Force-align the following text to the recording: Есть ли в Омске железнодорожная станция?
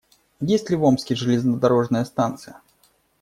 Есть 0.47 0.71
ли 0.71 0.75
в 0.75 0.83
Омске 0.83 1.13
железнодорожная 1.13 2.05
станция? 2.05 2.59